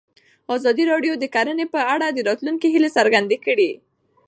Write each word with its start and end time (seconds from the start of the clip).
ازادي 0.55 0.83
راډیو 0.91 1.13
د 1.17 1.25
کرهنه 1.33 1.65
په 1.73 1.79
اړه 1.93 2.07
د 2.11 2.19
راتلونکي 2.29 2.67
هیلې 2.73 2.89
څرګندې 2.97 3.37
کړې. 3.45 3.71